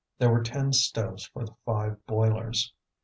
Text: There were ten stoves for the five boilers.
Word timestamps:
There 0.17 0.31
were 0.31 0.41
ten 0.41 0.73
stoves 0.73 1.27
for 1.27 1.45
the 1.45 1.53
five 1.63 2.03
boilers. 2.07 2.73